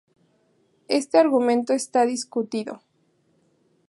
[0.87, 2.81] Este argumento está discutido.